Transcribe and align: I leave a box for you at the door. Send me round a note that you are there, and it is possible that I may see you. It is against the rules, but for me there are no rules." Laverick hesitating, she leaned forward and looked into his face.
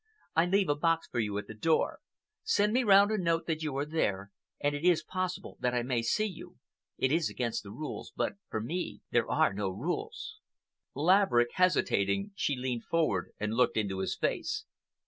I 0.35 0.47
leave 0.47 0.67
a 0.67 0.73
box 0.73 1.07
for 1.07 1.19
you 1.19 1.37
at 1.37 1.45
the 1.45 1.53
door. 1.53 1.99
Send 2.43 2.73
me 2.73 2.83
round 2.83 3.11
a 3.11 3.19
note 3.19 3.45
that 3.45 3.61
you 3.61 3.77
are 3.77 3.85
there, 3.85 4.31
and 4.59 4.73
it 4.75 4.83
is 4.83 5.03
possible 5.03 5.57
that 5.59 5.75
I 5.75 5.83
may 5.83 6.01
see 6.01 6.25
you. 6.25 6.57
It 6.97 7.11
is 7.11 7.29
against 7.29 7.61
the 7.61 7.69
rules, 7.69 8.11
but 8.15 8.33
for 8.49 8.61
me 8.61 9.01
there 9.11 9.29
are 9.29 9.53
no 9.53 9.69
rules." 9.69 10.39
Laverick 10.95 11.51
hesitating, 11.53 12.31
she 12.33 12.55
leaned 12.55 12.85
forward 12.85 13.33
and 13.39 13.53
looked 13.53 13.77
into 13.77 13.99
his 13.99 14.15
face. 14.17 14.65